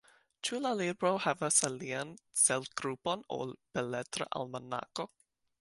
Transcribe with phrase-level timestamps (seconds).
[0.47, 2.15] Ĉu la libro havas alian
[2.45, 5.11] celgrupon ol Beletra Almanako?